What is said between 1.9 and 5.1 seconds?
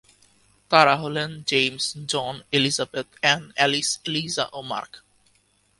জন, Elizabeth, Anne, Alice, Eliza, ও mark.